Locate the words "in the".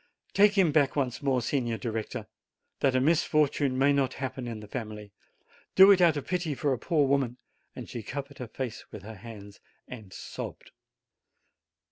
4.47-4.67